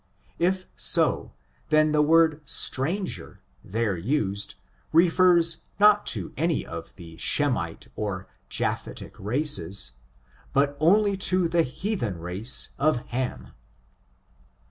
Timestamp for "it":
0.39-0.65